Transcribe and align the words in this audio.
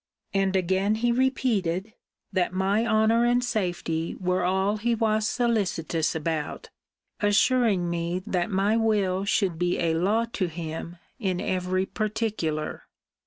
And 0.33 0.55
again 0.55 0.95
he 0.95 1.11
repeated, 1.11 1.93
that 2.33 2.51
my 2.51 2.87
honour 2.87 3.23
and 3.23 3.43
safety 3.43 4.15
were 4.15 4.43
all 4.43 4.77
he 4.77 4.95
was 4.95 5.27
solicitous 5.29 6.15
about; 6.15 6.71
assuring 7.19 7.87
me, 7.87 8.23
that 8.25 8.49
my 8.49 8.75
will 8.75 9.25
should 9.25 9.59
be 9.59 9.77
a 9.79 9.93
law 9.93 10.25
to 10.33 10.47
him 10.47 10.97
in 11.19 11.39
every 11.39 11.85
particular. 11.85 12.87